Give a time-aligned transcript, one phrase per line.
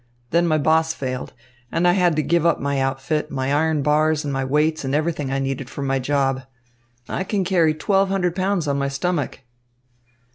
[0.31, 1.33] Then my boss failed,
[1.71, 4.95] and I had to give up my outfit, my iron bars and my weights and
[4.95, 6.41] everything I needed for my job.
[7.07, 9.41] I can carry twelve hundred pounds on my stomach."